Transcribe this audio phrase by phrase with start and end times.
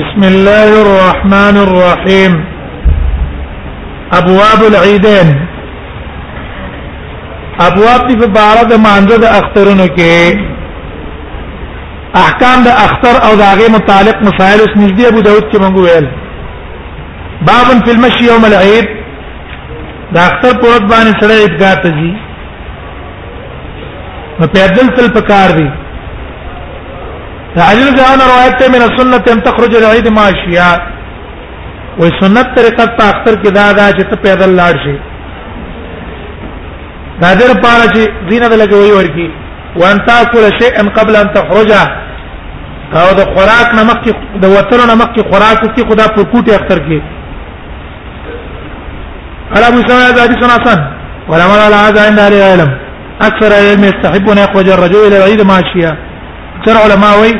[0.00, 2.32] بسم الله الرحمن الرحيم
[4.20, 5.28] ابواب العيدين
[7.68, 10.14] ابواب دي په بار د مانزه د اخترونو کې
[12.24, 16.06] احکام د اختر او داغه متعلق مسائل اس نږدې ابو داود کې مونږ ویل
[17.50, 18.86] باب فی المشي یوم العید
[20.14, 22.12] دا اختر په وخت باندې سره عیدګاه ته ځي
[24.40, 25.70] نو پیدل تل پکار دی
[27.60, 30.70] عجل جان روایت ته من سنت ان تخرج العيد ماشيا
[31.98, 34.96] و سنت طریقت ته اختر کې دا دا چې ته پیدل لاړ شي
[37.20, 39.30] دا در پاره چې دینه د لګوي ورکی
[39.76, 41.72] وان تاكل شيئا قبل ان تخرج
[42.94, 46.78] او د خوراک نه مخکې د وتر نه مخکې خوراک کی خدا پر کوټه اختر
[46.86, 46.98] کې
[49.56, 50.80] الا ابو سعيد حديث حسن
[51.28, 52.70] ولما لا هذا عند اهل العلم
[53.22, 55.96] اكثر العلم يستحبون يخرج الرجل الى العيد ماشيا
[56.66, 57.32] ترى علماء وي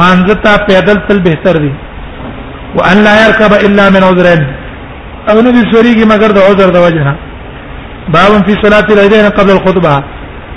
[0.00, 1.70] مانزتا پیدل تل بهتر دي
[2.78, 4.26] وان لا يركب الا من عذر
[5.30, 7.14] او نه دي سوريږي مگر د عذر د وجنه
[8.14, 9.94] باب فی صلاه العیدین قبل الخطبه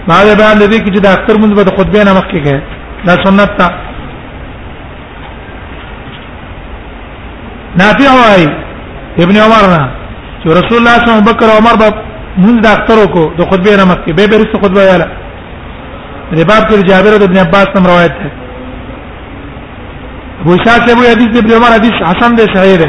[0.10, 2.56] ما ده بیان لدی کی چې د اختر منځ به د خطبه نه مخکې کې
[3.06, 3.68] دا سنت تا
[7.82, 8.44] نافع وای
[9.24, 9.82] ابن عمر نه
[10.44, 11.88] چې رسول الله صلی الله علیه بکر عمر به
[12.44, 15.08] منځ د اختر وکړو د خطبه نه مخکې به به رسو خطبه یاله
[16.42, 18.30] رباب کې جابر بن عباس نم روایت ده
[20.50, 22.88] وشا سے وہ حدیث ابن عمر حدیث حسن دے صحیح دے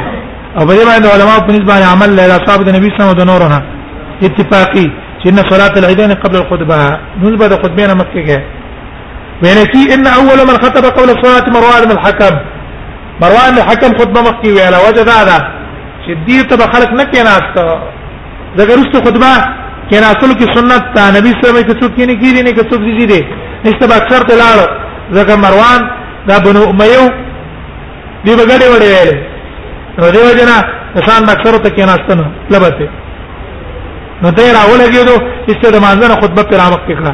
[0.58, 3.20] او بری باندې علماء په نسبت باندې عمل لري اصحاب د نبی صلی الله علیه
[3.22, 3.58] وسلم نورونه
[4.28, 4.84] اتفاقی
[5.22, 6.78] چې ان صلاه العیدین قبل الخطبه
[7.22, 8.38] نول بعد خطبه مکه کې
[9.42, 12.34] ویل کی ان اول من خطب قبل الصلاه مروان بن الحكم
[13.22, 15.38] مروان الحكم خطبه مکه ویل وجه دا ده
[16.04, 17.56] چې دې ته خلق نه کیناست
[18.60, 19.32] دغه رسو خطبه
[19.90, 22.62] کیناستلو کې سنت تا نبی صلی الله علیه وسلم کې څوک نه کیږي نه کې
[22.70, 23.26] څوک دي دي
[23.64, 24.70] نشته به اکثر ته لاړ
[25.16, 25.80] زګه مروان
[26.28, 27.04] دا بنو امیه
[28.24, 29.16] دی بغړې وړې ویلې
[29.98, 30.56] نو دیو جنا
[30.98, 32.88] انسان اکثر ته کې ناشته نه لبته
[34.22, 35.16] نو ته راولګې دو
[35.60, 37.12] چې د مازنه خطبه پر امک کړه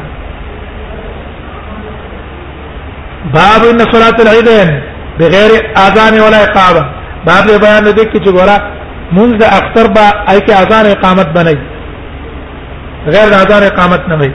[3.35, 4.69] باب ان صلاه العیدین
[5.19, 5.51] بغیر
[5.85, 6.83] اذان ولا اقامه
[7.27, 8.57] باب دې بیان دې کې چې ګورا
[9.17, 11.57] منځ اختر با ای کې اذان اقامت بنئ
[13.13, 14.31] غیر اذان اقامت نه وي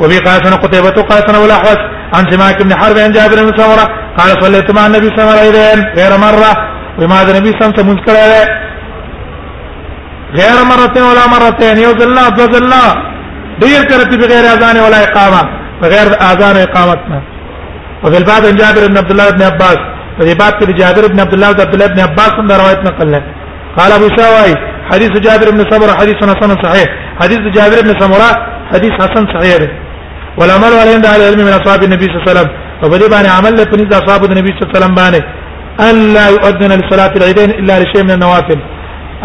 [0.00, 1.80] وبي قاسم قتيبة قاسم ولا حوس
[2.16, 5.50] عن سماك بن حرب عن جابر بن سمرة قال صليت مع النبي صلى الله عليه
[5.50, 6.50] وسلم غير مره
[6.98, 8.46] وما النبي صلى الله عليه وسلم
[10.40, 12.86] غير مرتين ولا مرتين يوز الله يوز الله
[13.62, 15.42] دير كرتي بغير اذان ولا اقامه
[15.82, 17.20] بغير اذان اقامتنا
[18.02, 19.78] وفي الباب ان جابر بن عبد الله بن عباس
[20.18, 23.14] وفي الباب كده جابر بن عبد الله بن عبد الله بن عباس من روايه نقل
[23.78, 24.54] قال ابو شواي
[24.90, 26.88] حديث جابر بن سمره حديث حسن صحيح
[27.22, 28.30] حديث جابر بن سمره
[28.72, 29.60] حديث حسن صحيح
[30.38, 32.50] والعمل عليه عند اهل العلم من اصحاب النبي صلى الله عليه وسلم
[32.82, 35.20] او بده باندې عمل له پنځه اصحاب د نبی صلی الله علیه وسلم باندې
[35.88, 38.60] ان لا يؤذن لصلاه العيدين الا لشيء من النوافل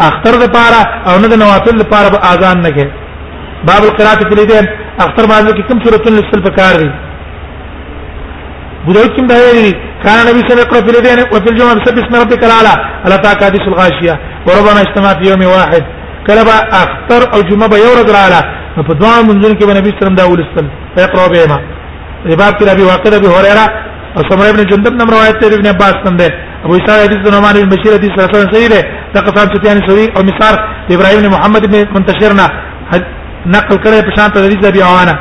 [0.08, 2.88] اختر د پاره او نه د نوافل د پاره به اذان نه کوي
[3.68, 4.64] باب القراءه في العيدين
[5.04, 6.90] اختر باندې کې کوم صورتونه لسل پکار دي
[8.86, 9.72] بده کوم دا ویلي
[10.04, 12.74] كان النبي صلى الله عليه وسلم في العيدين وفي الجمعه بسبح اسم ربك الاعلى
[13.06, 14.14] الا تاك حديث الغاشيه
[14.46, 15.82] وربما اجتمع في يوم واحد
[16.26, 18.40] کله به اختر او جمعه به یو ورځ رااله
[18.88, 21.60] په دوه منځونو کې به نبی صلی الله عليه وسلم دا ولستل فيقرأ بهما
[22.26, 23.66] رباب کی ابي واقع ابي هريره
[24.16, 26.26] او سمر ابن جندب نے روایت ہے ابن عباس نے
[26.64, 28.82] ابو اسحاق حدیث نعمان بن بشیر حدیث رسول صحیح ہے
[29.14, 30.54] تقصاب سفیان ثوری او مثار
[30.90, 32.46] ابراهيم بن محمد بن منتشرنا
[33.46, 35.18] نقل کړی په شان ته حدیث ابي عوانه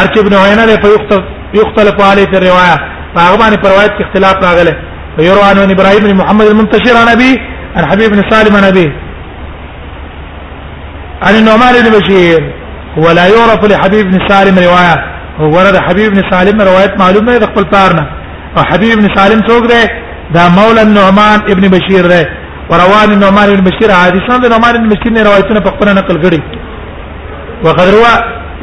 [0.00, 1.22] ارچ ابن عوانه له
[1.54, 2.76] يختلف عليه في الروايه
[3.16, 4.74] فهو باندې روایت کې اختلاف راغله
[5.18, 7.30] ويروى عن ابراهيم بن محمد المنتشر عن ابي
[7.76, 8.92] عن حبيب بن سالم عن ابي
[11.22, 12.52] عن النعمان بن بشير
[12.96, 17.46] ولا يعرف لحبيب بن سالم روايه او ورد حبیب بن سالم روایت معلوم نه د
[17.50, 18.04] خپل پلار نه
[18.56, 19.82] او حبیب بن سالم څوک دی
[20.34, 22.22] دا مولا النعمان ابن بشیر دی
[22.70, 26.40] وروان النعمان ابن بشیر حدیثان د نعمان ابن بشیر نه روایتونه په خپل نقل کړي
[27.66, 28.14] وقد روى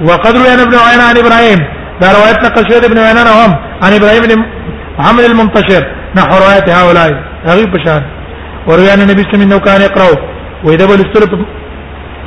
[0.10, 1.60] وقد روى ابن عيان عن ابراهيم
[2.02, 3.52] دا روایت نقل شوی ابن عيان هم
[3.86, 4.34] عن ابراهيم بن
[5.00, 5.84] محمد المنتشر
[6.16, 7.10] نحو روايات هؤلاء
[7.46, 8.04] په شان
[8.68, 10.20] وروي عن النبي صلى الله عليه كان يقرأ
[10.66, 11.02] وإذا بل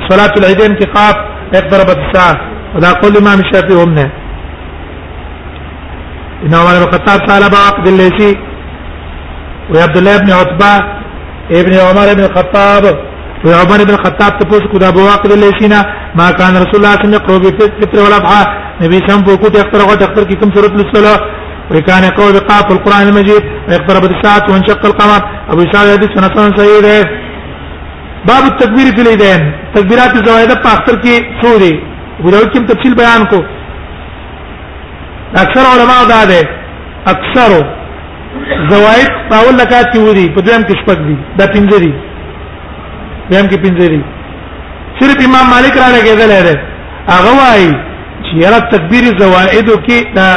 [0.09, 1.15] صلاة العيدين كقاف
[1.53, 2.35] يقدر الساعة
[2.75, 3.97] وذا قول الإمام الشافعي هم
[6.43, 8.35] ان عمر بن الخطاب طالب عقد الليثي
[9.73, 10.73] وعبد الله بن عتبة
[11.61, 12.83] ابن عمر بن الخطاب
[13.45, 15.79] وعمر بن الخطاب تپوس کو دا بو عقد الليثي نا
[16.19, 18.43] ما كان رسول الله صلى الله عليه وسلم يقرأ بالفطر والاضحى
[18.83, 21.17] نبي سم بو کو تختر غو تختر کی کم صورت للصلاه
[21.71, 26.85] وكان يقرأ بقاف القرآن المجيد ويقترب الساعة وانشق القمر أبو إسحاق حديث سنة سعيد
[28.27, 29.41] باب التكبير في العيدين
[29.75, 31.73] تكبيرات الزوائد په اختر کې څو دي
[32.19, 33.39] ابو داود کې تفصیل بیان کو
[35.41, 36.39] اکثر علما دا ده
[37.13, 37.51] اکثر
[38.71, 41.91] زوائد باول لکات کې ودی په دویم کې شپږ دي دا پنځه دي
[43.31, 44.01] دویم کې پنځه دي
[44.99, 46.55] صرف امام مالک را لګیدل لري
[47.09, 50.29] هغه وايي چې یاره تکبیر زوائد کې دا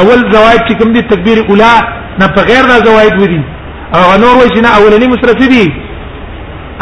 [0.00, 1.72] اول زوائد چې کوم دي تکبیر اولا
[2.18, 3.40] نه په غیر دا زوائد ودی
[3.94, 5.72] او نور وایي چې نه اولنی مصرف دي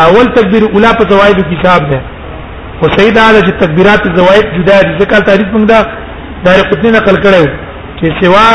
[0.06, 2.00] اول تکبیر اولا په زوائد کې حساب ده
[2.84, 5.78] خو سید اعلی چې تکبیرات زوائد جدا دي ځکه تعریف موږ دا
[6.46, 7.42] دار قطنی نقل کړو
[7.98, 8.48] چې سوا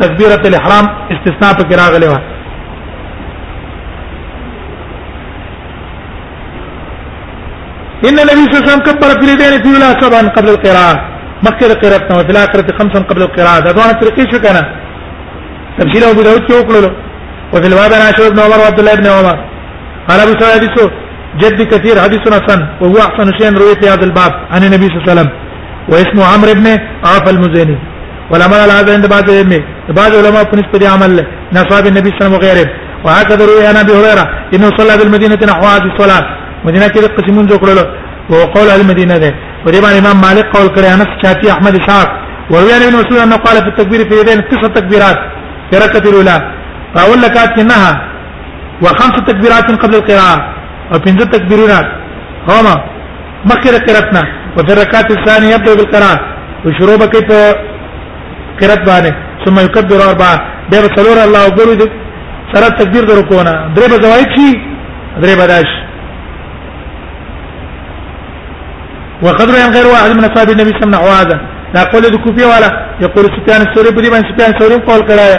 [0.00, 2.20] تکبیرۃ الاحرام استثناء په کې راغلی و ان
[8.22, 10.94] النبي صلى الله عليه وسلم كبر في اليدين في الاولى سبعا قبل القراءه
[11.46, 14.62] مكر قراءتنا وفي الاخره خمسا قبل القراءه دا دوه طریقې شو کنه
[15.80, 16.90] تفصیل ابو داود کې وکړلو
[17.52, 19.36] وفي الباب عن عشر بن عمر وعبد الله بن عمر
[20.10, 20.62] قال ابو سعيد
[21.42, 25.06] جد كثير حديثنا سن وهو احسن شيء روي في هذا الباب عن النبي صلى الله
[25.08, 25.30] عليه وسلم
[25.92, 26.66] واسمه عمرو بن
[27.08, 27.78] عاف المزني
[28.30, 29.60] والعمل لا هذا عند بعض العلماء
[30.00, 31.14] بعض العلماء بالنسبة لعمل
[31.58, 32.66] نصاب النبي صلى الله عليه وسلم وغيره
[33.04, 34.24] وهكذا روي عن ابي هريره
[34.54, 36.22] انه صلى بالمدينه نحو هذه الصلاه
[36.64, 37.86] مدينه کې قسمون ذكر له
[38.30, 39.34] وهو قول المدينه ده
[39.66, 42.08] ودي باندې مالك قول کړی انس شافي احمد اسحاق
[42.50, 45.18] وروي عن ابن مسعود انه قال في التكبير في يدين تسع تكبيرات
[45.70, 46.38] في ركعه الاولى
[46.94, 47.92] فاقول لك انها
[48.84, 50.38] وخمس تكبيرات قبل القراءه
[50.92, 51.86] او پنځه تکبیرات
[52.50, 52.74] هما
[53.48, 54.22] مخکې قراتنا
[54.56, 56.18] او د رکعت الثانیه یبدا بالقراءه
[56.64, 57.38] او شروع کوي په
[58.60, 59.12] قرات باندې
[59.44, 60.30] ثم يكبر اربع
[60.70, 61.88] بیا څلور الله اکبر دې
[62.52, 64.50] سره تکبیر درو کو نه درې به زوای شي
[65.22, 65.70] درې به راش
[69.24, 71.38] وقدر ان غير واحد من اصحاب النبي صلى الله عليه وسلم هذا
[71.74, 72.70] لا قول الكوفي ولا
[73.04, 75.38] يقول سفيان الثوري بن سفيان الثوري قول كرايه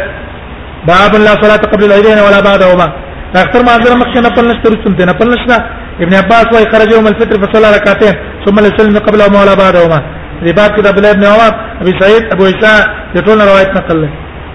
[0.88, 2.88] باب لا صلاه قبل العيدين ولا بعدهما
[3.35, 5.57] اختر ما ازر مخ نه پلنش تر چلته نه پلنش نه
[6.03, 8.13] ابن عباس وايي خرج يوم الفطر فصلى ركعتين
[8.45, 10.00] ثم لسلم قبل وما ولا بعدهما
[10.44, 11.51] دي بعد كده عبد ابن بن عمر
[11.81, 12.74] ابي سعيد ابو عيسى
[13.15, 14.09] يتولى روايه نقل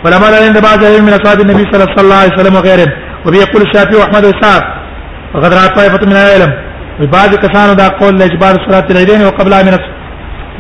[0.05, 2.89] ولما لا عند بعض من اصحاب النبي صلى الله عليه وسلم وغيره
[3.27, 4.65] وبيقول الشافعي واحمد واسحاق
[5.35, 6.53] وقد راى طائفه من العلم
[7.03, 9.73] وبعض كسان دا قول لاجبار صلاه العيدين وقبلها من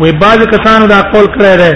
[0.00, 1.75] وبعض كسان دا قول كره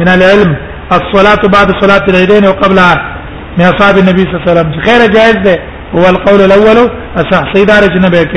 [0.00, 0.50] من العلم
[0.98, 3.17] الصلاه بعد صلاه العيدين وقبلها
[3.56, 5.58] من اصحاب النبي صلى الله عليه وسلم خير جائز ده
[5.94, 8.34] هو القول الاول اصح سيدار جنبك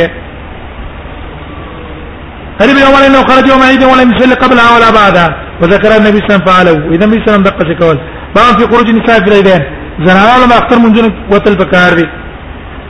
[2.61, 6.27] هل ابن عمر انه خرج يوم عيد ولم يصلي قبلها ولا بعدها وذكر النبي صلى
[6.27, 7.97] الله عليه وسلم فعله اذا النبي صلى الله عليه وسلم دقه كول
[8.35, 9.61] باب في خروج النساء في العيدين
[10.05, 12.05] زنانه لما اختر من جنب وتل بكار دي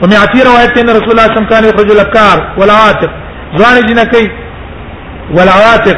[0.02, 3.10] ومن عتي روايه ان رسول الله صلى الله عليه وسلم كان يخرج الابكار والعواتق
[3.56, 4.30] زوان جنكي
[5.34, 5.96] والعواتق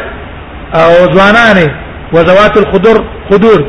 [0.75, 1.71] او زوانانه
[2.13, 3.65] وزوات الخدور خدور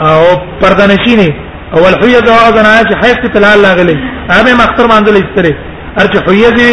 [0.00, 0.26] او
[0.62, 3.96] پردانشینه اول حویه دا هغه نه چې حیض ته تلال لاغلي
[4.30, 5.54] هغه ما اختر باندې لستره
[5.98, 6.70] هر چې حيه دي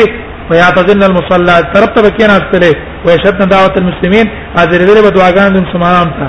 [0.50, 2.74] ويعتزلن المصلى ترتب بكينا استله
[3.06, 4.26] ويشهدن دعوة المسلمين
[4.58, 6.24] هذه دې به دعاګان د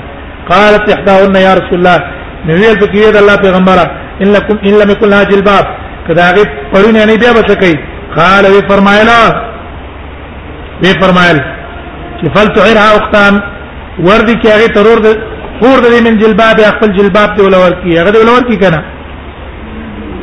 [0.51, 1.99] قالت احداهن يا رسول الله
[2.45, 3.77] نبی الفقيه الله پیغمبر
[4.23, 5.65] ان لكم ان لم يكن لها جلباب
[6.07, 7.75] كذا غير پرونه نه بیا بسکی
[8.17, 9.21] قال وي فرمایلا
[10.83, 11.37] وي فرمایل
[12.35, 13.33] فلتعرها اختان
[13.99, 14.99] وردی کې هغه ترور
[15.59, 18.79] فور د من جلباب خپل جلباب دی ولور کی هغه دی ولور کی کنه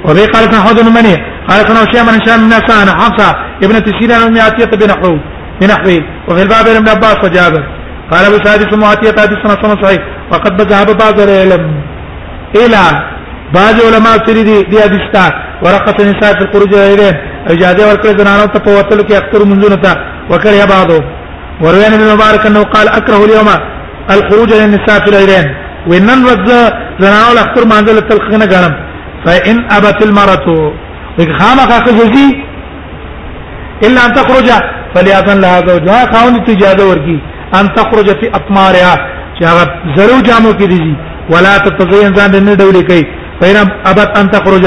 [0.06, 1.14] او به قال کنه حوض مني
[1.50, 3.29] قال کنه شیا من شان الناس انا حفصه
[3.67, 5.19] ابن تشیر بن میاتیه بن حوض
[5.61, 5.96] بن او
[6.29, 7.62] وفي الباب ابن عباس وجابر
[8.12, 10.01] قال ابو سعد ثم عتيق هذه سنه سنه صحيح
[10.32, 11.62] وقد ذهب بعض العلم
[12.62, 12.84] الى
[13.58, 15.19] بعض علماء سری دي دي حدیث
[15.65, 17.12] ورقه النساء في الخروج اليه
[17.55, 19.93] اجازه ورکړه زنانو ته په اكثر کې اکثر منځونه تا
[20.31, 20.98] وکړه بعضو
[21.98, 23.48] بن مبارك انه قال اكره اليوم
[24.11, 25.44] الخروج للنساء في الليلين
[25.91, 26.61] وإن وذا
[27.01, 28.75] زنانو لخر منزل تلخنه غنم
[29.27, 30.73] فإن أبت المرأة
[31.39, 32.43] خامخ خزي
[33.87, 34.49] إلا أن تخرج
[34.94, 37.19] فليأذن لها زوجها خاون تجاده ورکی
[37.61, 38.94] أن تخرج في أطمارها
[39.41, 39.67] چاغ
[39.97, 40.97] زرو جامو کې دي
[41.35, 43.06] ولا تتزين ځان دې نه ډولې کوي
[43.41, 43.56] فإن
[43.87, 44.67] أبت أن تخرج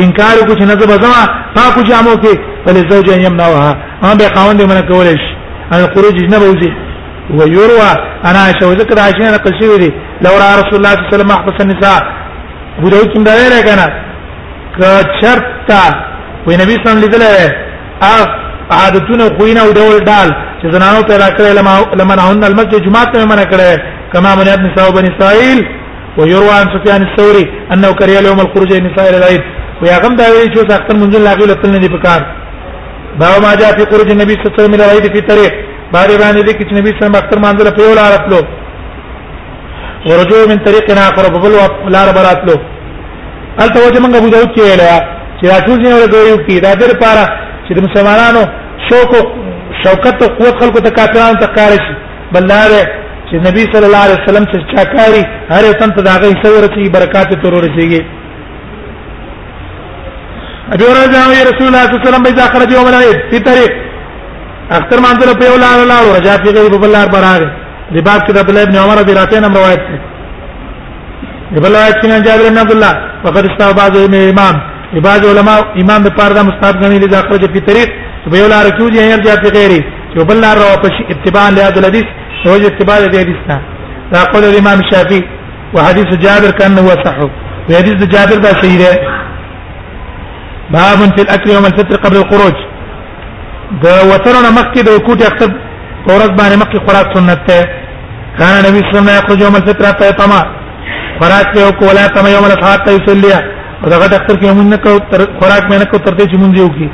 [0.00, 4.80] انکار کو چې نه زما پاکو جامو کې فلزوج يمنعها هم به خاون دې منع
[4.80, 5.32] کولې شي
[5.72, 6.85] ان خروج نه بوزي
[7.38, 7.90] ويروى
[8.28, 9.90] انا عائشه وذكر عائشه نقل شوی دي
[10.24, 11.98] لو را رسول الله صلی الله علیه وسلم احبس النساء
[12.78, 13.86] ابو داود کوم دا ویل کنه
[14.76, 15.82] کچرتا
[16.46, 17.54] وې نبی صلی الله علیه وسلم
[18.12, 18.26] اغ
[18.78, 20.28] عادتونه خوینه او ډول ډال
[20.60, 23.78] چې زنانو پیدا کړل لما لمنعهن المسجد جمعه ته منع کړل
[24.12, 25.58] کما من ابن ثوب بن اسرائيل
[26.18, 29.42] ويروى عن سفيان الثوري انه كره يوم الخروج النساء الى العيد
[29.82, 32.20] ويا غم دا ویل چې سختن منځل لاغي لتل نه دي پکار
[33.20, 35.54] باب ما جاء في خروج النبي صلى الله عليه وسلم الى العيد في طريق
[35.94, 38.40] باندې باندې دې چې نبی صلی الله علیه وسلم اختر مانځله په یو لار خپلو
[40.10, 41.52] ورجو من طریق نه اقرب بل
[41.94, 42.54] لار براتلو
[43.62, 44.98] ال توجه منګه ابو داود کې ویلا
[45.38, 47.24] چې راټول نه ورغوي کې دا در پاره
[47.66, 48.42] چې د مسلمانانو
[48.88, 49.12] شوق
[49.84, 51.92] شوکت او قوت خلکو ته کافرانو ته کار شي
[52.34, 52.70] بل لار
[53.28, 55.22] چې نبی صلی الله علیه وسلم چې چاکاری
[55.54, 58.02] هر تن ته داغه حصہ ورته برکات تور ورسیږي
[60.74, 63.18] ابي هريره رضي الله عنه رسول الله صلى الله عليه وسلم اذا خرج يوم العيد
[63.30, 63.85] في طريق
[64.74, 67.48] اختر مانځل په یو لار لار ورجا په غیب بل لار براره
[67.92, 69.96] دی باب کې د عبد الله ابن عمر رضی الله عنه روایت ده
[71.54, 72.92] دی بل روایت کې جابر بن عبد الله
[73.24, 74.56] فقد استوى بعض امام
[74.96, 77.88] عباد علماء امام په پاره د مستحب غنی لري داخله په طریق
[78.30, 79.80] په یو لار کې دی هر جا په غیري
[80.14, 82.04] چې بل لار واپس اتباع له عبد الحديث
[82.46, 83.56] او اتباع د حدیث نه
[84.12, 85.22] دا قول الامام الشافعي
[85.74, 87.16] وحديث جابر كان هو صح
[87.70, 89.00] وحديث جابر ده صحیح ده
[90.74, 92.54] باب في الاكل يوم الفطر قبل الخروج
[93.84, 95.50] د وترونه مکه د کوټه اختب
[96.08, 97.58] اورز باندې مکه خوراک سنت ده
[98.38, 100.40] كان النبي صلى الله عليه وسلم يخرج يوم الفطر حتى يطمع
[101.20, 103.32] خوراک له کو ولا تم يوم الاضحى حتى يصلي
[103.84, 104.92] او دغه دفتر کې موږ نه کو
[105.40, 106.88] خوراک مې نه کو تر دې چې موږ یو کی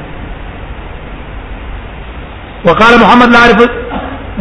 [2.67, 3.61] وقال محمد العارف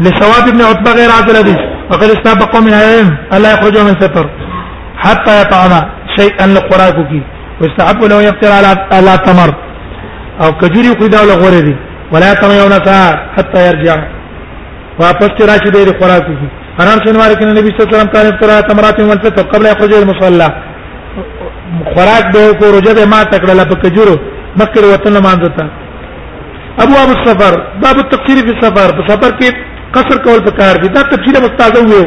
[0.06, 1.60] لثواب ابن عتبة غير هذا الحديث
[1.92, 4.26] وقد استبقوا من العلم الا يخرجوا من الفطر
[5.04, 5.72] حتى يطعم
[6.18, 7.12] شيئا لقراكك
[7.62, 9.54] واستحب له يفطر على على تمر
[10.44, 11.76] او كجوري قيدا ولا غوري
[12.14, 13.00] ولا تمیونتا
[13.38, 13.96] حتى يرجع
[15.00, 16.34] واپس چې راشي دې خوراک کی
[16.80, 20.50] حرام شنوار کې نبی صلی الله علیه وسلم کان افترا تمرات والفطر قبل يخرج المصلى
[21.94, 24.16] خوراک دې کو رجب ما تکړه لپ کجورو
[24.64, 25.66] مکر وطن مانځتا
[26.86, 29.56] ابواب السفر باب التقصير في السفر په سفر کې
[29.98, 32.06] قصر کول پکار دي دا تفصیل مستاذ ویو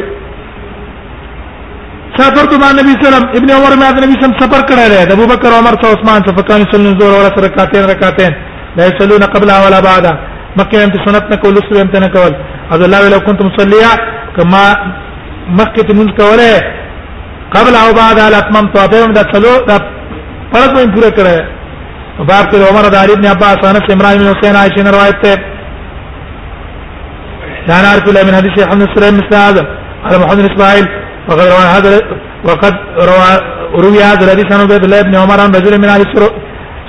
[2.17, 5.51] سفر ته باندې نبی سلام ابن عمر مې نبی سلام سفر کړی دی ابو بکر
[5.61, 8.43] عمر او عثمان سفر کان سنن زور اور سره کاتین رکاتین
[8.77, 10.05] لا يصلون قبل ولا بعد
[10.59, 12.33] مکه انت سنت نه کول سره انت نه کول
[12.71, 13.91] عبد الله لو كنت مصليا
[14.35, 14.63] كما
[15.59, 16.55] مکه ته منځ کوله
[17.55, 19.77] قبل او بعد على اتمام توابهم دا صلو دا
[20.53, 21.37] فرض میں پورا کرے
[22.29, 25.35] باب کے عمر داری ابن عباس انس عمران بن حسین عائشہ نے روایت ہے
[27.67, 29.63] دانا ارکل من حدیث حمد السلام مثل هذا
[30.05, 30.85] على محمد بن اسماعيل
[31.29, 31.93] وقد روى هذا
[32.49, 32.75] وقد
[33.09, 33.33] روى
[33.87, 36.03] روي هذا الحديث عن عبد الله بن عمر عن رجل من اهل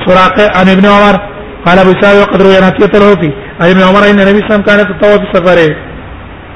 [0.06, 1.16] سراقه عن ابن عمر
[1.66, 3.28] قال ابو اسحاق وقد روي نافيه له في
[3.62, 5.70] اي ابن عمر ان النبي صلى الله عليه وسلم كان تطوع في سفره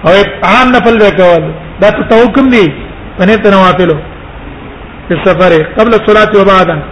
[0.06, 0.12] او
[0.52, 1.42] عام نفل وکول
[1.82, 2.64] دا تطوع کوم دي
[3.18, 3.96] پنه تنواتلو
[5.06, 6.82] في السفر قبل الصلاه وبعدها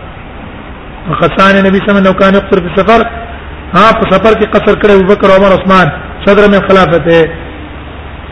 [1.10, 3.00] وخصان النبي صلى الله عليه وسلم لو كان يقصر في السفر
[3.76, 5.86] ها په سفر کې قصر کړی ابو بکر عمر عثمان
[6.26, 7.22] صدر من خلافت ہے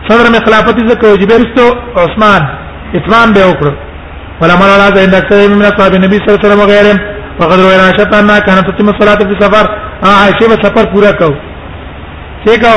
[0.09, 1.67] صدر من خلافت ذکر واجب رستو
[2.05, 2.43] عثمان
[2.99, 3.73] اتمام به وکړو
[4.41, 6.99] ولما لا ذا ان اكثر من اصحاب النبي صلى الله عليه وسلم وغيرهم
[7.41, 9.67] فقد روي عائشة أنها كانت تتم الصلاة في سفر
[10.03, 11.31] عائشة په سفر پورا کو
[12.45, 12.75] څه کو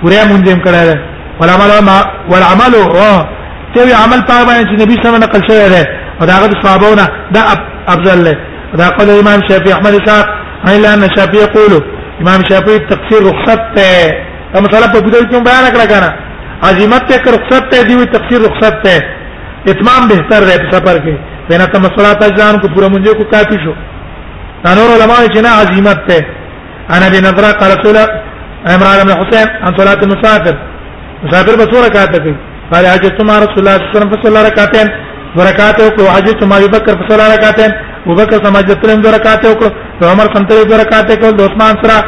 [0.00, 0.96] پورا مونږ هم کړه ده
[1.40, 1.98] ولا عمل ما
[2.32, 3.08] ولا عمل او
[3.74, 5.82] ته عمل پاک باندې چې نبی صلی الله علیه وسلم نقل شوی ده
[6.20, 7.04] او دا غد صحابونه
[7.36, 7.42] دا
[7.94, 8.34] افضل له
[8.80, 10.26] دا قال امام شافعي احمد اسحاق
[10.74, 11.72] الا ان شافعي يقول
[12.22, 13.88] امام شافعي تقصير رخصت ته
[14.54, 16.10] دا مساله په دې کې بیان کړه کنه
[16.62, 19.02] عزمت ته رخصت ته دی تقصير رخصت ته
[19.72, 23.56] اتمام بهتر ده په سفر کې پینا تم صلات اجزان کو پورا منجو کو کافی
[23.64, 23.72] شو
[24.78, 26.18] نور علماء جنا عظمت ته
[26.96, 27.96] انا بنظر قال رسول
[28.74, 30.54] عمران بن حسين عن صلاه المسافر
[31.26, 32.34] مسافر بصوره کاته کوي
[32.72, 34.88] قال حجت مع رسول الله صلى الله عليه وسلم فصلى ركعتين
[35.38, 37.72] وركعته کو حجت مع ابي بکر فصلى ركعتين
[38.06, 39.66] ابو بکر سماجت له ركعته کو
[40.12, 41.98] عمر سنتري ركعته کو عثمان سره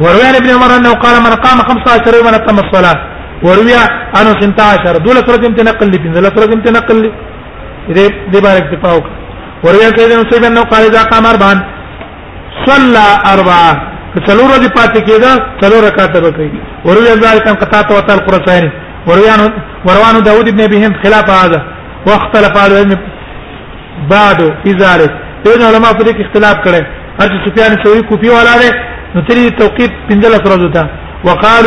[0.01, 2.99] وروينا ابن عمر أنه قال من قام خمسة عشر يوما أتم الصلاة
[3.47, 3.83] ورویا
[4.21, 7.11] انو 15 دوله سره دې تنقل لې پنځله سره دې تنقل لې
[7.97, 9.13] دې دې بار اکتفا وکړه
[9.65, 11.55] ورویا سیدنا سیدنا نو قال اذا قام اربعا
[12.67, 13.71] صلى اربعا
[14.29, 15.31] څلور دې پاتې کېده
[15.63, 18.65] څلور رکعات به کوي ورویا ذلك قطعت وتل قرصان
[19.09, 19.35] ورویا
[19.89, 21.61] وروان داود ابن ابي هند خلاف هذا
[22.07, 22.99] واختلف على العلم
[24.15, 24.39] بعد
[24.71, 25.09] ازاله
[25.45, 26.83] دې علماء په دې اختلاف کړي
[27.21, 28.71] هر سفيان ثوري کوفي والا ده
[29.15, 30.85] نو تری توقيت پنځله سره وتا
[31.27, 31.67] وقال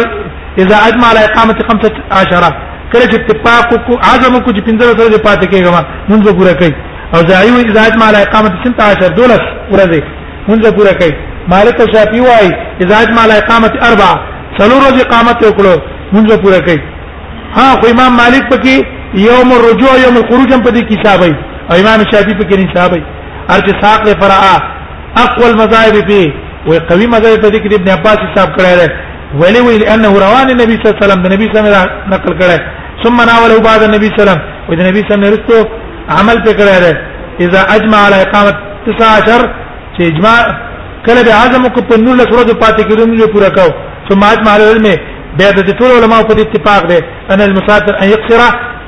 [0.63, 2.53] اذا اجمع على اقامه 15
[2.93, 5.71] کله چې اتفاق کو عزم کو چې پنځه سره دې پاتې کېږي
[6.09, 6.73] منځ پورا کوي
[7.15, 10.01] او زاهي وي اذا اجمع على اقامه 16 دولس ورځې
[10.49, 11.13] منځ پورا کوي
[11.53, 12.51] مالک او شافعي وايي
[12.83, 14.13] اذا اجمع على اقامه 4
[14.59, 15.75] څلور ورځې اقامت وکړو
[16.15, 16.79] منځ پورا کوي
[17.57, 18.73] ها خو امام مالک پکې
[19.27, 21.31] یوم الرجوع یوم الخروج هم پدې کې حسابي
[21.69, 23.03] او امام شافعي پکې نه حسابي
[23.55, 24.55] ارج ساق له فرعا
[25.25, 26.27] اقوى المذاهب فيه
[26.67, 28.89] وقوي مذاهب پدې کې ابن عباس حساب کړی دی
[29.35, 32.13] ولی وی لانه روان النبي صلى الله عليه وسلم د نبی صلی الله علیه وسلم
[32.13, 32.57] نقل کړه
[33.03, 35.67] ثم ناوله بعد النبي صلى الله عليه وسلم و د نبی صلی الله علیه وسلم
[36.19, 36.91] عمل په کړه ده
[37.45, 38.53] اذا اجمع على اقامه
[38.87, 39.47] 19
[39.97, 40.37] چې اجماع
[41.05, 43.69] کله به اعظم کو په نور لسره د پاتې کېدو موږ پورا کاو
[44.09, 44.85] ثم اجمع على العلم
[45.37, 46.97] بیا د ټول علماء په اتفاق ده
[47.31, 48.39] ان المسافر ان يقصر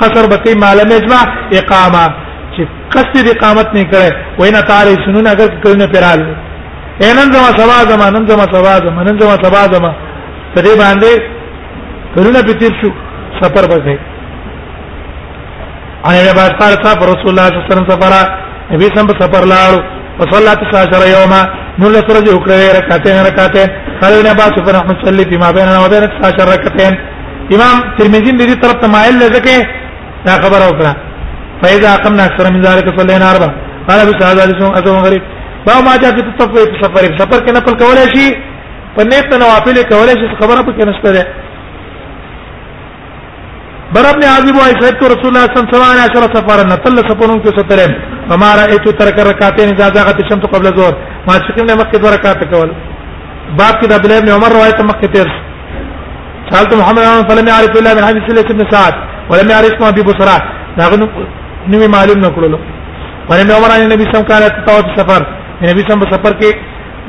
[0.01, 1.21] قصر بقي ما لم يجمع
[1.59, 2.05] اقامه
[2.55, 2.61] چې
[2.95, 6.21] قصد اقامت نه کړي وینا تعالی سنن اگر کړنه پیرال
[7.03, 9.91] اینن زما سبا زما نن زما سبا زما نن زما سبا زما
[10.55, 11.11] په دې باندې
[12.15, 12.89] کلونه پتیر شو
[13.41, 13.97] سفر وکړي
[16.07, 18.11] ان یې باسار صاحب رسول الله صلی الله علیه وسلم سفر
[18.73, 19.79] نبی سم سفر لاړو
[20.19, 21.41] وصلات ساشر یوما
[21.81, 23.67] نور سره جو کړې رکعتین رکعتین
[24.01, 26.93] قال ابن عباس بن احمد صلی فيما بيننا وبين ساشر رکعتین
[27.55, 29.65] امام ترمذی دې طرف ته مایل لکه
[30.25, 30.93] دا خبر او کړه
[31.61, 33.49] فاذا قمنا اكثر من ذلك صلينا اربع
[33.89, 35.21] قال ابو سعد عليه السلام غريب
[35.67, 38.29] باو ما جاء في التصفيق سفر سفر کې نقل کولای شي
[38.99, 41.25] په نیت نوافل کولای شي خبره پکې نشته ده
[43.95, 47.37] بر ابن عازب وايي چې رسول الله صلی الله علیه وسلم سفر نه تل سفرونو
[47.43, 47.91] کې سترم
[48.29, 50.93] فما رايت ترك ركعتين اذا زاغت الشمس قبل الظهر
[51.27, 52.69] ما شکل نه مخکې دوه رکعات کول
[53.59, 55.27] باب کې د عبد الله بن عمر روایت مخکې تیر
[56.51, 58.93] سالت محمد عمر فلم يعرف الا من حديث سلسله بن سعد
[59.29, 60.37] ولم يعرف اسمه ابي بصرا
[60.79, 60.91] دا
[61.71, 62.59] نو معلوم نکړلو
[63.29, 65.21] ولم عمر ان النبي صلى الله عليه وسلم كان يتطوف السفر
[65.63, 66.55] النبي صلى الله عليه وسلم سفر کې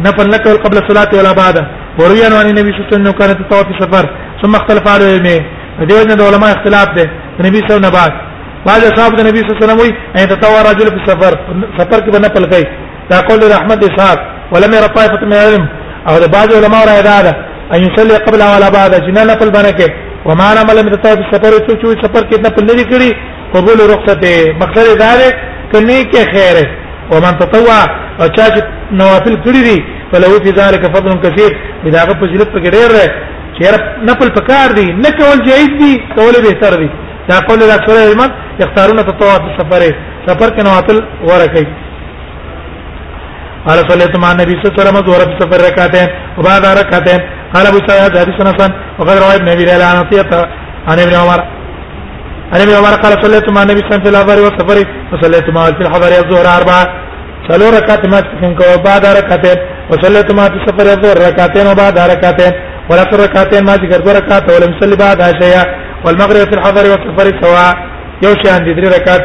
[0.07, 3.63] نفل نکول قبل الصلاه ولا بعدها وروي عن النبي صلى الله عليه وسلم كانت تطوف
[3.67, 4.05] في سفر
[4.43, 5.37] ثم اختلف على علمه
[5.81, 8.21] فدي وجه العلماء اختلاف ده النبي صلى الله عليه وسلم
[8.67, 9.91] بعض اصحاب النبي صلى الله عليه وسلم وي
[10.23, 11.33] ان تطوع رجل في السفر
[11.79, 12.65] سفر کې بنه پلګي
[13.11, 14.19] دا قول احمد اسحاق
[14.53, 15.69] ولم يرى طائفه من العلم
[16.09, 17.19] او بعض العلماء راي دا
[17.75, 19.89] ان يصلي قبل ولا بعد جنان پل باندې کې
[20.25, 23.11] وما لم لم تطوف في السفر تو چې سفر کې نه پلګي کړی
[23.57, 24.23] قبول رخصت
[24.63, 25.29] مقصد دا ده
[25.73, 26.57] کني کې خیر
[27.13, 27.81] ومن تطوع
[28.21, 28.61] او چا چې
[29.01, 29.79] نوافل کړی دي
[30.13, 31.53] فلو فی ذلک فضل کثیر
[31.87, 32.91] دا هغه په جلد کې ډیر
[33.59, 36.89] چیرې نفل پکار دی نه کول جایز دی کول به تر دی
[37.29, 38.23] دا قول د اکثر علم
[38.61, 39.83] اختارونه تطوع السفر
[40.27, 41.67] سفر کې نواتل ورکه
[43.69, 47.21] قال صليت مع النبي صلى الله عليه وسلم ظهر في سفر ركعتين وبعد ركعتين
[47.55, 49.97] قال ابو سعيد حديثنا سن وقد روى ابن ابي ليلى عن
[50.89, 51.41] عن ابن عمر
[52.53, 54.79] عن ابن عمر قال صليت مع النبي صلى الله عليه وسلم في الحضر
[55.13, 56.85] وصليت معه في الحضر الظهر اربعه
[57.49, 59.57] صلوا ركعت ما تكن وبعد ركعتين
[59.91, 62.53] وصليت ما في سفر الظهر ركعتين وبعد ركعتين
[62.91, 65.65] والعصر ركعتين ما ذكر دو ركعات ولم يصلي بعدها شيئا
[66.05, 67.75] والمغرب في الحضر والسفر سواء
[68.23, 69.21] يوشي عندي دري ركعات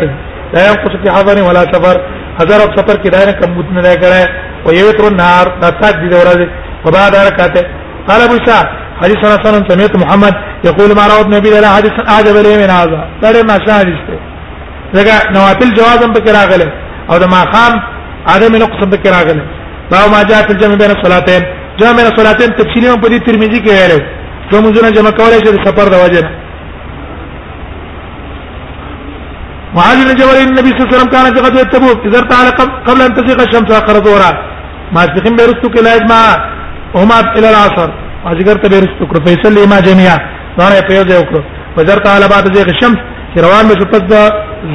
[0.54, 2.01] لا ينقص في حضر ولا سفر
[2.39, 4.28] حضر او سفر کې داینه کم بوت نه کړه
[4.67, 6.39] او یوتر النهار راتات دي ورځ
[6.86, 7.65] وبعد ركعتين
[8.08, 8.65] قال ابو سعد
[9.01, 10.34] حديث صلى الله عليه وسلم سمعت محمد
[10.65, 13.88] يقول ما روى النبي لا حديث اعجب لي من هذا دا ما شاهد
[14.93, 16.71] دغه نوافل جواز هم پکې راغله
[17.12, 17.73] او د ماقام
[18.28, 19.43] عدم نقص هم پکې راغله
[19.91, 21.41] باو ما جاء في الجمع بين الصلاتين
[21.79, 24.01] جمع بين الصلاتين تفصيلي په دې ترمذی کې ویل
[24.51, 26.23] کوم ځنه جمع کولای شي د سفر د وجه
[29.75, 32.47] معاذ بن جبل النبي صلى الله عليه وسلم كان قد يتبوك اذا ارتعل
[32.87, 34.31] قبل ان تزيغ الشمس اخر ظهرا
[34.91, 36.31] ما تخم بيرستك الى اجماع
[36.95, 37.89] هما الى العصر
[38.25, 40.17] ما ذكرت بيرستك فيصل لما جميعا
[40.57, 41.41] وانا يبيض يوكرو
[41.77, 42.99] وزرت على بعد زيغ الشمس
[43.45, 44.03] روان بشو پس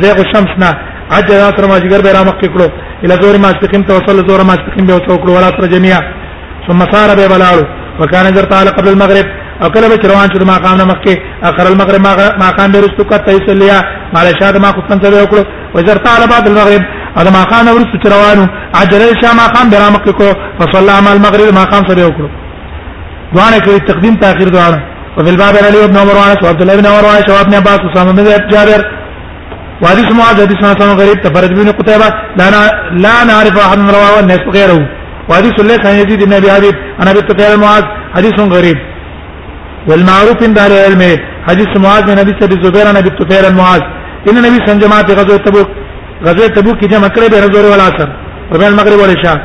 [0.01, 0.71] زيغ الشمس نه
[1.19, 2.69] اجازه تر ماجګر به را مخ کړو
[3.05, 6.01] اله زور ماسپخین توصل زور ماسپخین به وڅوکړو ولا تر جميعا
[6.67, 7.63] ثم سار به بلاړو
[8.01, 9.27] وکانه در تعالی قبل المغرب
[9.63, 12.01] او کله به روان شو ما قام نه مکه اخر المغرب
[12.41, 13.79] ما قام درستو کا تیسلیا
[14.15, 15.41] مال شاد ما خو څنګه وکړو
[15.75, 16.83] وزر تعالی بعد المغرب
[17.19, 18.45] او ما قام ورستو روانو
[18.81, 20.27] عجل شا ما قام به رامک کو
[20.61, 22.29] فصلى ما المغرب ما قام سره وکړو
[23.35, 24.81] دوانه کوي تقدیم تاخير دوانه
[25.17, 28.13] وفي الباب علي بن عمر وعن عبد الله بن عمر وعن شباب بن عباس وسامه
[28.13, 29.00] بن جابر
[29.83, 32.47] وحديث معاذ حديث حسن غريب تفرد بن قتيبة لا
[33.05, 34.81] لا نعرف أحد رواه الناس غيره
[35.29, 37.85] وحديث ليس عن يزيد بن أبي حبيب عن أبي قتيبة معاذ
[38.17, 38.79] حديث غريب
[39.89, 41.03] والمعروف عند أهل العلم
[41.49, 43.83] حديث معاذ من حديث أبي الزبير عن أبي قتيبة معاذ
[44.29, 45.69] إن النبي صلى الله عليه وسلم في غزوة تبوك
[46.27, 47.89] غزوة تبوك کی جمع کړی بين زور ولا
[48.53, 49.39] وبين المغرب والعشاء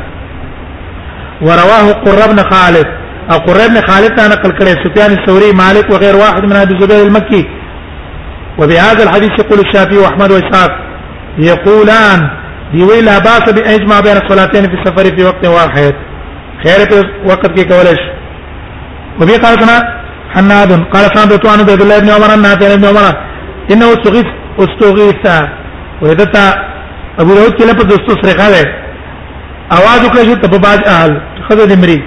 [1.42, 2.88] ورواه قرب بن خالد
[3.32, 7.08] او قرب بن خالد أنا قل کړی سفيان الثوري مالك وغير واحد من ابي الزبير
[7.08, 7.46] المكي
[8.62, 10.72] وبهذا الحديث يقول الشافعي واحمد واسحاق
[11.38, 12.20] يقولان
[12.74, 15.94] يوي لا باس بان يجمع بين الصلاتين في السفر في وقت واحد
[16.66, 16.80] خير
[17.26, 18.02] وقت كي كولش
[19.22, 19.78] وبي قال سنا
[20.36, 23.16] حناد قال سمعت عن عبد الله بن عمر ان ابن عمر
[23.72, 24.26] انه استغيث
[24.60, 25.26] استغيث
[26.02, 26.54] وذا
[27.20, 28.64] ابو داود کې لفظ استصرخه ده
[29.78, 32.00] اواز وکړه چې په باج اهل خذ دمري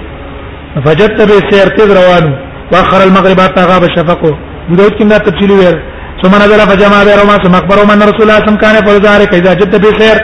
[0.85, 2.25] فجدت به سيرت روان
[2.71, 4.21] واخر المغرب حتى غاب الشفق
[4.67, 5.77] ابو داود کې دا تفصیل ویل
[6.23, 8.75] ثم نزل فجمع بينهما ثم اخبروا ان رسول الله صلى الله عليه وسلم كان
[9.11, 10.17] ذلك اذا جد في سير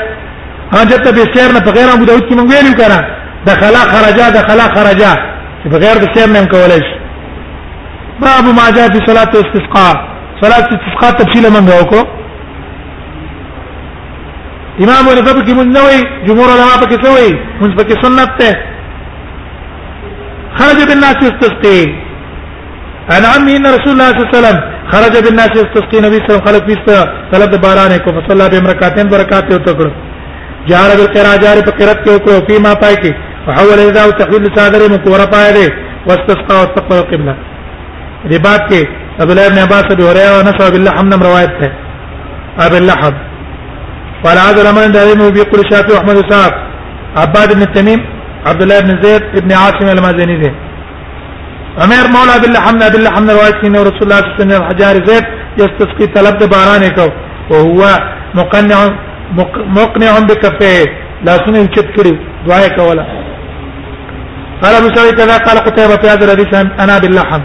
[0.91, 2.99] جد في سير نه بغیر ابو داود کې مونږ ویلو کنه
[3.47, 5.13] دخلا خرجا دخلا خرجا
[5.65, 6.95] بغیر د سیر نه کولای شي
[8.21, 9.93] باب ما جاء في صلاه الاستسقاء
[10.43, 12.01] صلاه الاستسقاء تفصيلا من وکړو
[14.84, 17.29] امام ابو داود کې مونږ نوې جمهور علما پکې سوې
[17.62, 18.51] مونږ پکې سنت ته
[20.60, 22.04] خرج بالناس يستسقي
[23.13, 24.57] انا عمي ان رسول الله صلى الله عليه وسلم
[24.93, 26.87] خرج بالناس يستسقي النبي صلى الله عليه وسلم خلق فيست
[27.33, 29.91] طلب باران کو فصلى بهم ركعتين بركات یو تکړو
[30.69, 33.11] جار بالقراءه جار بقرات کې کو په ما پای کې
[33.47, 35.67] وحول اذا وتحول صادر مکور پای دې
[36.07, 37.35] واستسقى واستقبل القبلة
[38.29, 38.81] دې باب کې
[39.21, 41.69] عبد الله بن عباس بن هريره او نصر بالله حمد روایت ده
[42.65, 43.13] ابي اللحظ
[44.23, 46.53] قال هذا الامر دائم بيقول الشافعي احمد وساق
[47.23, 47.99] عباد بن التميم
[48.49, 50.51] عبد الله بن زيد بن عاصم المازني ده
[51.83, 54.95] امیر مولا بالله حمنا بالله حمنا روایت کینه رسول الله صلی الله علیه وسلم حجار
[55.07, 55.25] زید
[55.63, 57.05] یستسقي طلب باران کو
[57.51, 57.81] وهو
[58.39, 58.79] مقنع
[59.79, 60.77] مقنع بكفه
[61.25, 62.13] لا سن چت کړي
[62.47, 63.05] دعا کولا
[64.61, 66.49] قال ابو سعيد كذا قال قتيبة في هذا الحديث
[66.83, 67.41] انا باللحم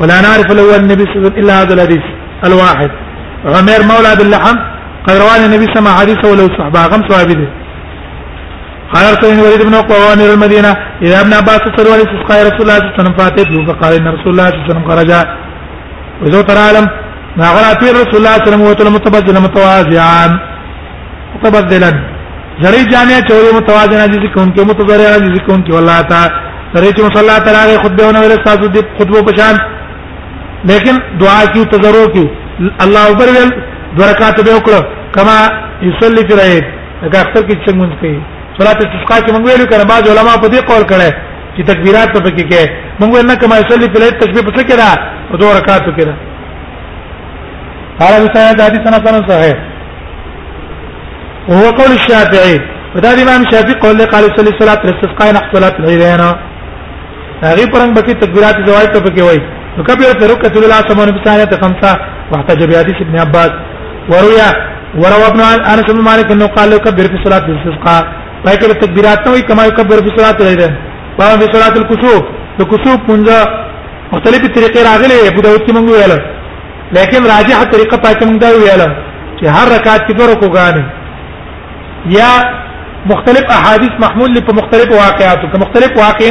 [0.00, 2.02] ولا نعرف له النبي صلى الله عليه وسلم الا هذا الحديث
[2.48, 2.90] الواحد
[3.56, 4.56] عمر مولى باللحم
[5.06, 7.48] قال رواه النبي صلى حديثه ولو صحبه غمس وابده
[8.92, 10.70] قال ارسل الوليد بن قوان الى المدينه
[11.06, 14.06] اذا ابن عباس سالوا عن استسقاء رسول الله صلى الله عليه وسلم فاتته فقال ان
[14.16, 15.10] رسول الله صلى الله عليه وسلم خرج
[16.22, 16.84] وزوت العالم
[17.40, 20.26] ما غلا في رسول الله صلى الله عليه وسلم وتل متبذلا متواضعا
[21.34, 21.90] متبذلا
[22.62, 26.30] زری جامع چوری متواضعا جس کو ان کے متضرعا جس کو ان کے والله تعالی
[26.74, 29.54] سره چې مصلا تعالی خطبه ونه ویل تاسو دې خطبه پشان
[30.70, 32.26] لیکن دعا کیو تضرع کیو
[32.84, 33.50] الله اکبر ویل
[34.00, 34.80] درکات به وکړه
[35.16, 35.38] کما
[35.88, 36.64] یصلی فی رایب
[37.12, 40.60] دا اختر کې څنګه مونږ صلات استسقاء کې موږ ویلو کړه بعض علما په دې
[40.70, 41.08] قول کړه
[41.54, 42.62] چې تکبیرات په کې کې
[43.00, 44.88] موږ نه کما صلی په لید تکبیر پڅ کړه
[45.30, 46.14] او دوه رکعات کړه
[48.00, 49.56] قال بسند حدیث سنه سنه صحیح
[51.48, 52.56] وهو قول الشافعي
[52.94, 56.20] ودا امام شافعي قول له قال صلی صلات الاستسقاء نحو صلات العيدين
[57.42, 59.38] هغه پرنګ بکی تکبیرات زوایت په کې وای
[59.76, 61.90] نو کبیر فرقه رسول الله صلی الله علیه وسلم خمسه
[62.32, 63.50] واحتج بحديث ابن عباس
[64.10, 64.46] وروى
[65.00, 68.02] وروى ابن انس بن مالك انه قال له كبر في صلاه الاستسقاء
[68.44, 70.62] پای کله تکبیرات نو کما یکبر فی صلات العید
[71.18, 72.22] په فی صلات الکسوف
[72.58, 73.38] د کسوف پنځه
[74.12, 76.12] مختلفې طریقې راغلي ابو داود کې موږ ویل
[76.98, 78.82] لیکن راجح طریقه پای کې موږ دا ویل
[79.40, 80.82] چې هر رکعت کې فرق وګانې
[82.18, 82.30] یا
[83.14, 86.28] مختلف احادیث محمول په مختلف واقعاتو کې مختلف واقع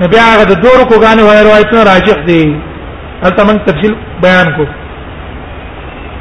[0.00, 2.44] نه بیا هغه د دوه رکعتونو روایتونه راجح دي
[3.22, 4.72] هلته موږ تفصیل بیان کوو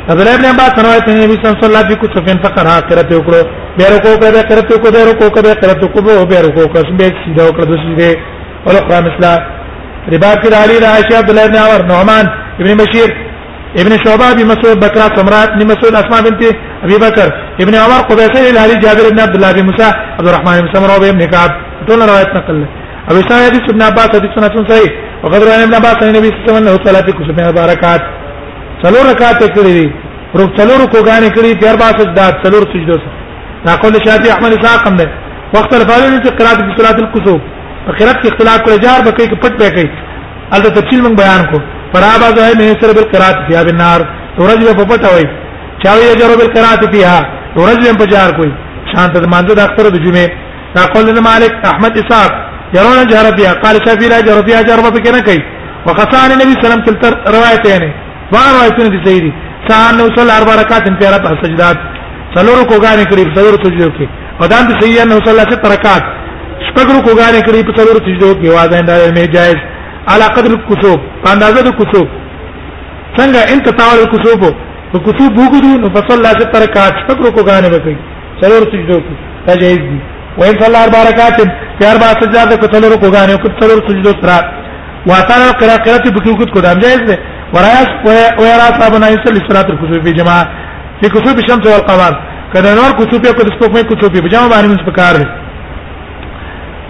[0.10, 3.42] حضرت ابن عباس روایت ہے نبی صلی اللہ علیہ وسلم فین فقرا فقر اخرت وکړو
[3.78, 6.00] بیا رکو په بیا کرت کو بیا رکو کو بیا کرت کو
[6.32, 8.10] بیا رکو کو سم بیک سیدا کر د سیدې
[8.66, 9.34] اور قرآن مثلا
[10.14, 12.26] ربا کی علی عائشہ الله بن عمر نعمان
[12.62, 13.10] ابن بشیر
[13.84, 16.42] ابن شعبہ بن مسعود بکرا سمرات بن مسعود اسماء بنت
[16.86, 17.28] ابی بکر
[17.66, 19.84] ابن عمر قبیصہ الہلی جابر بن عبد الله بن موسی
[20.20, 21.52] عبد الرحمن بن سمرہ بن کعب
[21.90, 22.64] ټول روایت نقل
[23.12, 24.90] ابو سعید بن عباس حدیث سنا سن صحیح
[25.24, 28.02] وقدر ابن عباس نے النبي صلى الله عليه وسلم ثلاث كسوفين بركات
[28.84, 29.88] څلور رکعات کړې دي
[30.40, 32.98] رو څلور کوګانې کړې دي اربع سجدات څلور سجدو
[33.66, 35.06] دا قول شافعي احمد اسحاق هم ده
[35.56, 37.42] وخت الفاظ چې قرات په صلات القصوب
[37.86, 39.86] په قرات کې اختلاف کړی جار به کې پټ به کې
[40.56, 41.58] الته تفصیل موږ بیان کو
[41.94, 44.00] فرابا ظاهر نه سره بل قرات فيها بالنار
[44.42, 45.26] ورځ په پټ وای
[45.86, 47.18] چاوي جرو بل قرات فيها
[47.64, 48.52] ورځ په جار کوي
[48.92, 50.28] شانت مانځ د اختر د جمعه
[50.76, 52.34] دا قول مالک احمد اسحاق
[52.78, 55.42] يرون جهر بها قال شافعي لا جهر فيها جهر به کې نه کوي
[55.86, 57.84] وقصان النبي صلى الله عليه وسلم روایتين
[58.34, 59.32] وار روایتونه دي صحیح دي
[59.68, 61.78] سان نو صلی الله برکات ان پیرات سجدات
[62.36, 64.08] څلور کوګانې کړي څلور سجدو کې
[64.44, 66.04] او دا د صحیح نو صلی الله برکات
[66.68, 69.58] شپږ کوګانې کړي په څلور سجدو کې واځه انده مې جائز
[70.08, 72.08] على قدر الكسوف اندازه د کسوف
[73.18, 74.48] څنګه انت تاول الكسوف
[74.94, 77.98] په کسوف وګړو نو صلی الله برکات شپږ کوګانې وکړي
[78.42, 79.14] څلور سجدو کې
[79.48, 80.00] دا جائز دي
[80.40, 81.42] وإن صلى أربع ركعات
[81.80, 84.38] في أربع سجدات كتلور كوغاني وكتلور سجدو ترى
[85.08, 87.18] وأتانا القراءة قراءة بكيو كت كدام جائز ده
[87.56, 87.90] ورايات
[88.42, 90.46] ويرى اصحابنا يصلي صلاه الكسوف في جماعه
[91.00, 92.14] في كسوف الشمس والقمر
[92.54, 95.16] کدا نور کسوف یو کدا سپوک مې کسوف په جماعه باندې موږ پکار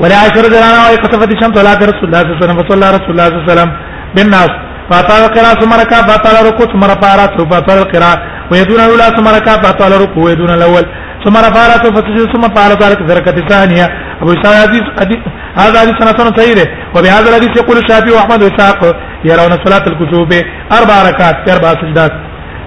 [0.02, 3.12] ولا عشر درانا واي قصفت الشمس ولا رسول الله صلى الله عليه وسلم وصلى رسول
[3.14, 3.70] الله صلى الله عليه وسلم
[4.16, 4.52] بالناس
[4.92, 8.20] فاطال القراءة ثم ركع فاطال الركوع ثم رفع رأسه فاطال القراءة
[8.52, 10.86] ويدون الأولى ثم ركع فاطال الركوع ويدون الأول
[11.26, 13.86] ثم رفعت راسه فسجد ثم فعل ذلك في ركعه ثانيه
[14.22, 14.54] ابو اسحاق
[15.02, 15.20] حديث
[15.60, 18.78] هذا حديث سنه سنه صحيح وبهذا الحديث يقول الشافعي واحمد واسحاق
[19.26, 20.32] يرون صلاه الكتب
[20.80, 22.12] اربع ركعات في اربع سجدات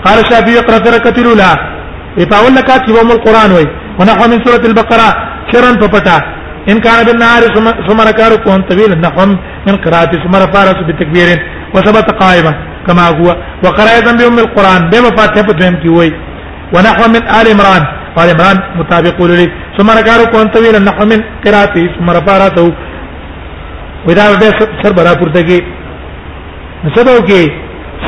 [0.04, 1.50] قال الشافعي يقرا في الركعه الاولى
[2.18, 3.66] يتاول لك يوم القران وي
[4.00, 5.08] ونحو من سوره البقره
[5.52, 6.20] شرا ففتح
[6.70, 7.40] ان كان بالنار
[7.88, 9.20] ثم ركع ركوعا طويلا نحو
[9.68, 11.28] من قراءه ثم رفع راسه بتكبير
[11.74, 12.52] وثبت قائما
[12.86, 16.10] كما هو وقرأ ايضا بام القران بما فاتحه فهم كي وي
[16.74, 17.84] ونحو من ال عمران
[18.16, 19.46] قال عمران مطابق لي
[19.76, 22.66] ثم ركعوا كون طويلا نحو من قراتي ثم رفع راسه
[24.06, 24.50] واذا به
[24.82, 25.58] سر برا پورته کې
[26.86, 27.42] نسبو کې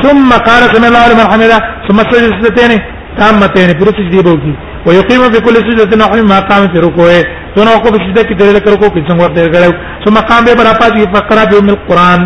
[0.03, 2.71] ثم قال سمع الله لمن حمده ثم سجدتين
[3.19, 4.51] تامتين پر سجدي بو کی
[4.87, 7.23] ويقيم بكل سجدة نحو ما قام في ركوعه
[7.55, 9.69] دون وقوف سجده کی دلیل کر کو کچھ وقت دیر گئے
[10.05, 12.21] ثم قام به برا پاتې فقرا به من القران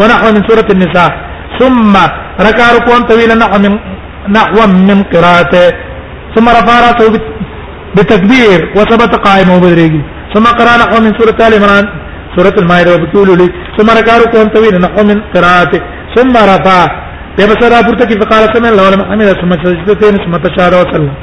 [0.00, 1.10] ونحو من سوره النساء
[1.60, 1.96] ثم
[2.48, 3.72] ركع ركوعا طويلا نحو من
[4.38, 4.58] نحو
[4.90, 5.90] من قراءته
[6.36, 7.06] ثم رفع راسه
[7.96, 10.02] بتكبير وثبت قائما وبدريجي
[10.34, 11.84] ثم قرأ نحو من سورة آل عمران
[12.36, 15.80] سورة المائدة بتقول لي ثم ركع ركوعا طويلا نحو من قراءته
[16.16, 16.78] ثم رفع
[17.38, 21.14] بسرعة برتك فقال سمع الله لمن حمده ثم سجدتين ثم تشهد وسلم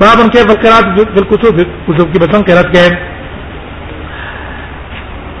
[0.00, 2.88] باب كيف القراءة في الكسوف كسوف کی بسم قرات گئے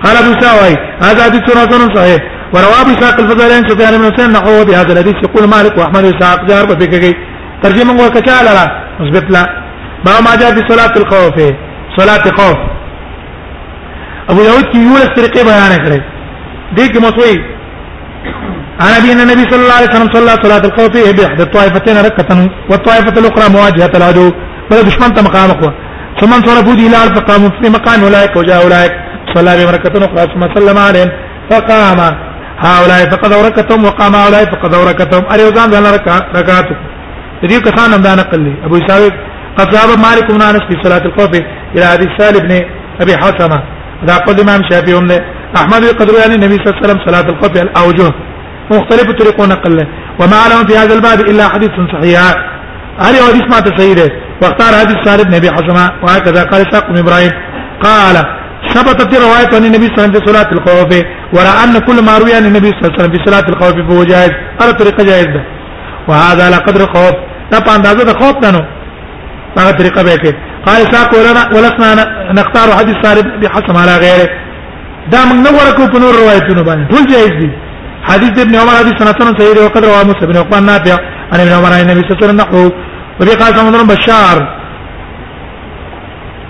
[0.04, 2.18] قال ابو ساوي هذا حديث سنن صحيح
[2.54, 6.64] وروى ابو ساق الفضلين سفيان بن حسين نحوه بهذا الحديث يقول مالك واحمد وساق جار
[6.70, 7.14] په کې کوي
[7.62, 9.44] ترجمه وکړه مثبت لا
[10.06, 11.36] ما ما جاء في صلاه الخوف
[11.98, 12.71] صلاه خوف
[14.30, 16.00] ابو داود کې یو لک طریقې بیان کړې
[16.76, 17.36] دې کې مسوي
[18.86, 23.46] انا بين النبي صلى الله عليه وسلم صلى صلاه الخوف باحدى الطائفتين ركعه والطائفه الاخرى
[23.54, 24.28] مواجهه العدو
[24.70, 25.72] بل دشمن ته مقام اخوه
[26.20, 28.92] ثم انصرفوا الى الارض فقاموا في مقام اولئك وجاء اولئك
[29.34, 31.08] صلى بهم ركعه اخرى ثم سلم عليهم
[31.50, 31.98] فقام
[32.66, 36.66] هؤلاء فقد ركعتهم وقام هؤلاء فقد ركعتهم اري وزان ځان رکعات
[37.44, 39.12] دې کسان هم دا نقل لي ابو اسحاق
[39.58, 41.30] قد ذهب مالك بن انس في صلاه الخوف
[41.74, 42.64] الى حديث سالم بن
[43.04, 43.62] ابي حسمه
[44.08, 45.18] دا قول امام شافعي هم نه
[45.56, 48.10] احمد يقدر يعني النبي صلى الله عليه وسلم صلاه القبر الاوجه
[48.70, 49.78] مختلف طرق نقل
[50.20, 52.20] وما لهم في هذا الباب الا حديث صحيح
[53.04, 54.10] هل هو حديث ما تسيده
[54.42, 57.30] واختار حديث سعد نبي ابي وهكذا قال ساق بن ابراهيم
[57.82, 58.16] قال
[58.74, 60.98] ثبتت رواية عن النبي صلى الله عليه وسلم في صلاة الخوف
[61.34, 64.04] ورأى أن كل ما روي عن النبي صلى الله عليه وسلم في صلاة الخوف فهو
[64.04, 64.30] جائز
[64.62, 65.42] على طريق جائز ده
[66.08, 67.12] وهذا على قدر الخوف
[67.52, 68.60] طبعا هذا خوف نانو
[69.58, 70.32] هغه طریقه به
[70.66, 71.10] قال ساق
[71.56, 71.90] ولسنا
[72.38, 74.28] نختار حديث ثابت بحسب على غيره
[75.12, 77.48] دا من نور کو په نور روایتونو باندې ټول جایز دي
[78.10, 80.96] حدیث ابن عمر حدیث سنتن صحیح دی وقد رواه مسلم بن عقبان نافع
[81.32, 82.60] عن ابن عمر عن النبي صلى الله عليه وسلم نحو
[83.20, 84.36] وفي قال سمعنا بشار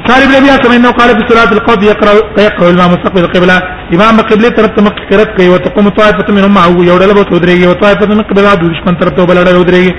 [0.09, 2.13] صار ابن ابي عاصم انه قال في صلاه القضاء يقرا
[2.49, 3.57] يقرا الامام مستقبل القبله
[3.95, 8.53] امام قبله ترت مقرت کوي وتقوم طائفه منهم معه يودل بو تدريږي وطائفه من قبله
[8.61, 9.93] دشمن ترته بلړه يودريږي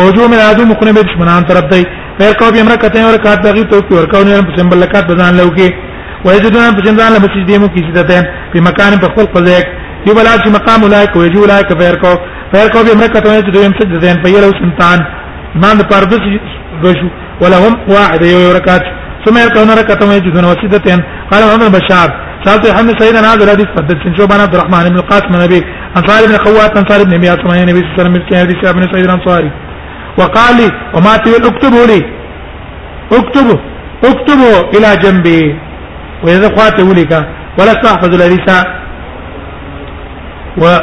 [0.00, 1.82] وجو من هذا مخنه به دشمنان ترته
[2.18, 5.68] فيركعوا بامركعتين وركعت دغي توفي وركعون يرم بسم بلکات بزان لو کې
[6.26, 8.20] ويجدون بسم بزان له مسجد مو کې سیدته
[8.54, 9.60] په مکان په خپل قضیه
[10.06, 12.18] کې بلا چې مقام اولایک ويجو اولایک فيركعوا
[12.52, 14.98] فيركعوا بامركعتين دویم سجدتين په یلو سنتان
[15.62, 16.08] مان د پرد
[16.82, 17.06] دوشو
[17.42, 18.82] ولهم واحد یو رکعت
[19.24, 20.98] ثم يركعون ركعتين ويجدون وسجدتين
[21.30, 22.08] قال محمد بشار
[22.44, 25.60] سالت محمد سيدنا هذا الحديث قد شو بنا عبد الرحمن بن القاسم النبي
[25.98, 29.04] انصار بن قوات انصار بن مياس النبي صلى الله عليه وسلم كان حديث ابن سعيد
[29.04, 29.50] الانصاري
[30.18, 32.00] وقال لي ومات اكتبه لي
[33.18, 33.58] اكتبه
[34.10, 35.44] اكتبه الى جنبي
[36.24, 37.12] واذا قاته لك
[37.58, 38.40] ولا تحفظ الحديث
[40.62, 40.78] و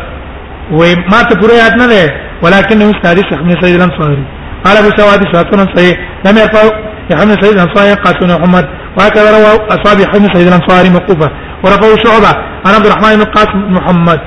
[0.80, 1.94] وما تبريات نه
[2.44, 4.24] ولكنه استحديث من سيد الانصاري
[4.66, 5.94] قال ابو سواد ساتون صحيح
[6.28, 6.62] لم يرفع
[7.12, 8.66] يحمل سيد الانصاري قاسون محمد
[8.98, 11.32] وهكذا روى اصحاب يحمل سيد الانصاري موقوفه
[11.64, 12.32] ورفعوا شعبه
[12.66, 14.20] عن عبد الرحمن بن قاسم محمد